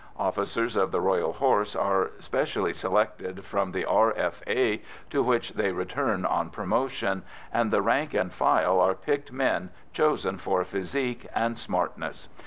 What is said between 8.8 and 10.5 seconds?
picked men, chosen